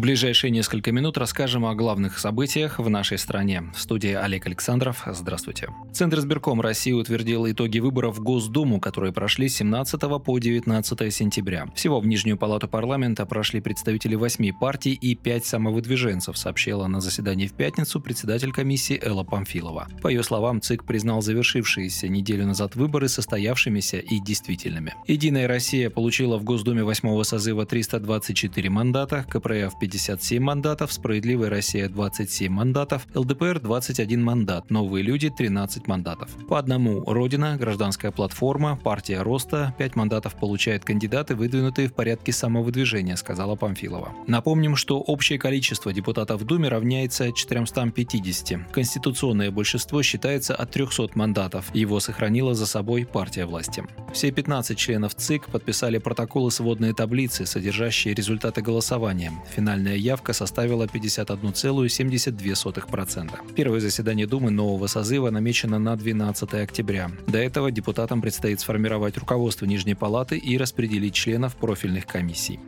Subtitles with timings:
[0.00, 3.64] ближайшие несколько минут расскажем о главных событиях в нашей стране.
[3.74, 5.02] В студии Олег Александров.
[5.06, 5.68] Здравствуйте.
[5.92, 11.66] Центр избирком России утвердил итоги выборов в Госдуму, которые прошли с 17 по 19 сентября.
[11.74, 17.46] Всего в Нижнюю палату парламента прошли представители восьми партий и пять самовыдвиженцев, сообщила на заседании
[17.46, 19.86] в пятницу председатель комиссии Элла Памфилова.
[20.00, 24.94] По ее словам, ЦИК признал завершившиеся неделю назад выборы состоявшимися и действительными.
[25.06, 32.52] Единая Россия получила в Госдуме восьмого созыва 324 мандата, КПРФ 57 мандатов, Справедливая Россия 27
[32.52, 36.30] мандатов, ЛДПР 21 мандат, Новые люди 13 мандатов.
[36.48, 43.16] По одному Родина, Гражданская платформа, Партия Роста 5 мандатов получают кандидаты, выдвинутые в порядке самовыдвижения,
[43.16, 44.12] сказала Памфилова.
[44.28, 48.70] Напомним, что общее количество депутатов в Думе равняется 450.
[48.72, 51.74] Конституционное большинство считается от 300 мандатов.
[51.74, 53.84] Его сохранила за собой партия власти.
[54.12, 59.32] Все 15 членов ЦИК подписали протоколы сводные таблицы, содержащие результаты голосования.
[59.54, 63.54] Финальный Номинальная явка составила 51,72%.
[63.54, 67.10] Первое заседание Думы нового созыва намечено на 12 октября.
[67.26, 72.60] До этого депутатам предстоит сформировать руководство Нижней Палаты и распределить членов профильных комиссий.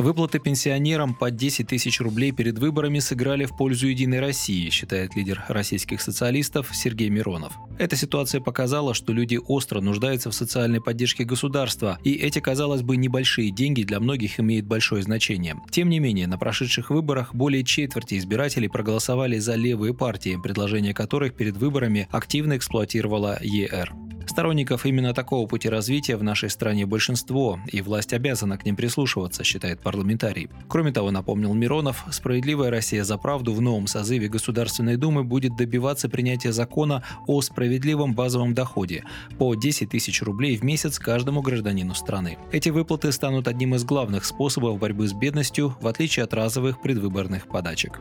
[0.00, 5.44] Выплаты пенсионерам по 10 тысяч рублей перед выборами сыграли в пользу «Единой России», считает лидер
[5.48, 7.52] российских социалистов Сергей Миронов.
[7.78, 12.96] Эта ситуация показала, что люди остро нуждаются в социальной поддержке государства, и эти, казалось бы,
[12.96, 15.56] небольшие деньги для многих имеют большое значение.
[15.70, 21.34] Тем не менее, на прошедших выборах более четверти избирателей проголосовали за левые партии, предложения которых
[21.34, 23.92] перед выборами активно эксплуатировала ЕР.
[24.26, 29.44] Сторонников именно такого пути развития в нашей стране большинство, и власть обязана к ним прислушиваться,
[29.44, 30.48] считает парламентарий.
[30.68, 36.08] Кроме того, напомнил Миронов, «Справедливая Россия за правду» в новом созыве Государственной Думы будет добиваться
[36.08, 39.04] принятия закона о справедливом базовом доходе
[39.38, 42.38] по 10 тысяч рублей в месяц каждому гражданину страны.
[42.52, 47.48] Эти выплаты станут одним из главных способов борьбы с бедностью, в отличие от разовых предвыборных
[47.48, 48.00] подачек.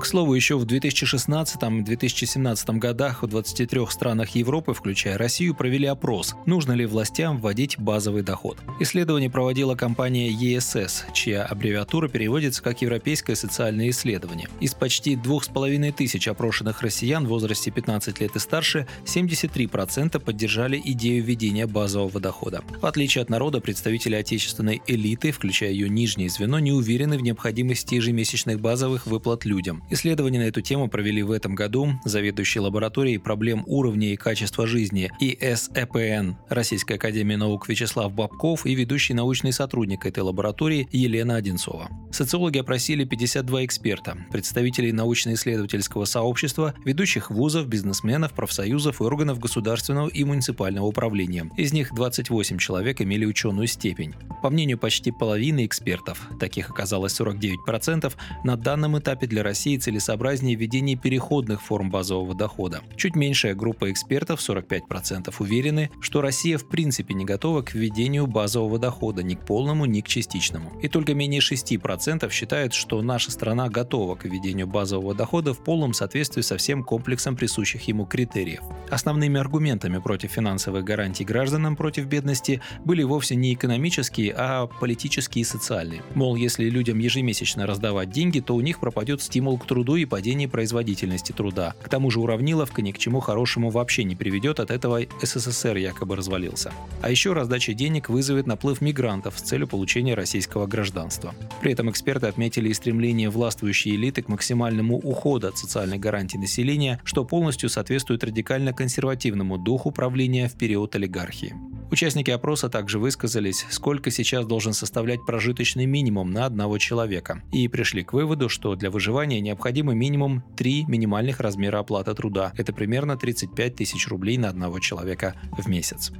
[0.00, 6.70] К слову, еще в 2016-2017 годах в 23 странах Европы, включая Россию, провели опрос, нужно
[6.72, 8.58] ли властям вводить базовый доход.
[8.78, 14.48] Исследование проводила компания ESS, чья аббревиатура переводится как Европейское социальное исследование.
[14.60, 21.24] Из почти 2,5 тысяч опрошенных россиян в возрасте 15 лет и старше 73% поддержали идею
[21.24, 22.62] введения базового дохода.
[22.80, 27.96] В отличие от народа, представители отечественной элиты, включая ее нижнее звено, не уверены в необходимости
[27.96, 29.82] ежемесячных базовых выплат людям.
[29.90, 35.10] Исследование на эту тему провели в этом году заведующий лабораторией проблем уровня и качества жизни
[35.18, 41.88] ИСЭПН Российской академии наук Вячеслав Бабков и ведущий научный сотрудник этой лаборатории Елена Одинцова.
[42.12, 50.22] Социологи опросили 52 эксперта, представителей научно-исследовательского сообщества, ведущих вузов, бизнесменов, профсоюзов и органов государственного и
[50.22, 51.50] муниципального управления.
[51.56, 54.14] Из них 28 человек имели ученую степень.
[54.42, 58.12] По мнению почти половины экспертов, таких оказалось 49%,
[58.44, 62.82] на данном этапе для России целесообразнее введение переходных форм базового дохода.
[62.96, 68.78] Чуть меньшая группа экспертов, 45%, уверены, что Россия в принципе не готова к введению базового
[68.78, 70.78] дохода ни к полному, ни к частичному.
[70.80, 75.94] И только менее 6% считают, что наша страна готова к введению базового дохода в полном
[75.94, 78.62] соответствии со всем комплексом присущих ему критериев.
[78.90, 85.44] Основными аргументами против финансовых гарантий гражданам против бедности были вовсе не экономические, а политические и
[85.44, 86.02] социальные.
[86.14, 90.48] Мол, если людям ежемесячно раздавать деньги, то у них пропадет стимул к труду и падение
[90.48, 91.74] производительности труда.
[91.82, 96.16] К тому же уравниловка ни к чему хорошему вообще не приведет, от этого СССР якобы
[96.16, 96.72] развалился.
[97.02, 101.34] А еще раздача денег вызовет наплыв мигрантов с целью получения российского гражданства.
[101.60, 107.00] При этом эксперты отметили и стремление властвующей элиты к максимальному уходу от социальных гарантий населения,
[107.04, 111.54] что полностью соответствует радикально-консервативному духу правления в период олигархии.
[111.90, 118.04] Участники опроса также высказались, сколько сейчас должен составлять прожиточный минимум на одного человека, и пришли
[118.04, 122.52] к выводу, что для выживания необходимо минимум 3 минимальных размера оплаты труда.
[122.58, 126.12] Это примерно 35 тысяч рублей на одного человека в месяц.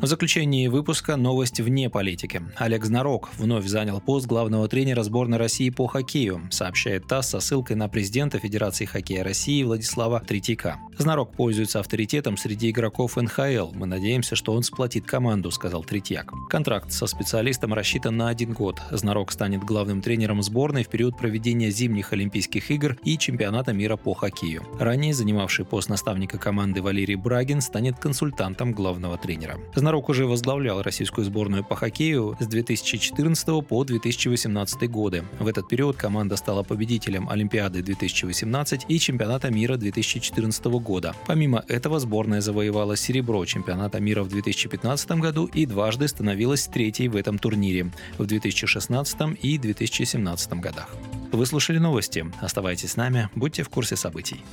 [0.00, 2.40] В заключении выпуска новость вне политики.
[2.54, 7.74] Олег Знарок вновь занял пост главного тренера сборной России по хоккею, сообщает ТАСС со ссылкой
[7.74, 10.78] на президента Федерации хоккея России Владислава Третьяка.
[10.98, 13.72] Знарок пользуется авторитетом среди игроков НХЛ.
[13.74, 16.32] Мы надеемся, что он сплотит команду, сказал Третьяк.
[16.48, 18.80] Контракт со специалистом рассчитан на один год.
[18.92, 24.14] Знарок станет главным тренером сборной в период проведения зимних Олимпийских игр и чемпионата мира по
[24.14, 24.62] хоккею.
[24.78, 29.58] Ранее занимавший пост наставника команды Валерий Брагин станет консультантом главного тренера.
[29.88, 35.24] Разнорок уже возглавлял российскую сборную по хоккею с 2014 по 2018 годы.
[35.38, 41.14] В этот период команда стала победителем Олимпиады 2018 и Чемпионата мира 2014 года.
[41.26, 47.16] Помимо этого сборная завоевала серебро чемпионата мира в 2015 году и дважды становилась третьей в
[47.16, 50.94] этом турнире в 2016 и 2017 годах.
[51.32, 52.26] Вы слушали новости.
[52.42, 54.44] Оставайтесь с нами, будьте в курсе событий.